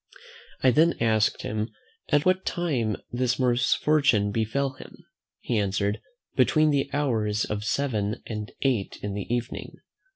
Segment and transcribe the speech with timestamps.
[0.63, 1.69] I then asked him,
[2.09, 4.97] "at what time this misfortune befell him?"
[5.41, 6.01] He answered,
[6.35, 9.73] "Between the hours of seven and eight in the evening."